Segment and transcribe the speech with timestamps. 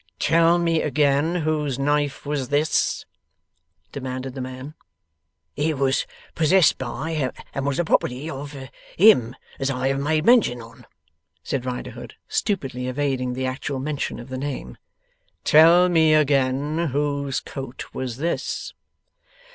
[0.17, 3.05] 'Tell me again whose knife was this?'
[3.91, 4.73] demanded the man.
[5.55, 8.57] 'It was possessed by, and was the property of
[8.97, 10.87] him as I have made mention on,'
[11.43, 14.79] said Riderhood, stupidly evading the actual mention of the name.
[15.43, 18.73] 'Tell me again whose coat was this?